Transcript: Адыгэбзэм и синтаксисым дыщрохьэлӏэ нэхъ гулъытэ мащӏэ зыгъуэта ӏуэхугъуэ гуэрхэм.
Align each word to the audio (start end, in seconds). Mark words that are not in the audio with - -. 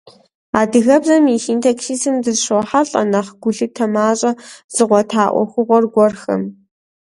Адыгэбзэм 0.59 1.23
и 1.35 1.37
синтаксисым 1.45 2.15
дыщрохьэлӏэ 2.23 3.01
нэхъ 3.11 3.33
гулъытэ 3.41 3.85
мащӏэ 3.93 4.31
зыгъуэта 4.75 5.23
ӏуэхугъуэ 5.33 5.79
гуэрхэм. 5.93 6.41